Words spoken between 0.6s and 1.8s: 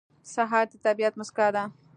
د طبیعت موسکا ده.